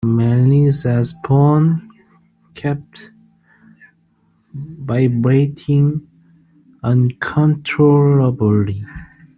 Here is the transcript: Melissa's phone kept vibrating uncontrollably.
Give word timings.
Melissa's 0.03 1.13
phone 1.23 1.91
kept 2.55 3.11
vibrating 4.51 6.07
uncontrollably. 6.81 8.83